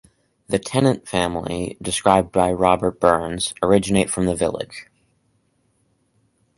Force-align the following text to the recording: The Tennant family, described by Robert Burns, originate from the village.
The 0.47 0.57
Tennant 0.57 1.07
family, 1.07 1.77
described 1.79 2.31
by 2.31 2.51
Robert 2.53 2.99
Burns, 2.99 3.53
originate 3.61 4.09
from 4.09 4.25
the 4.25 4.33
village. 4.33 4.87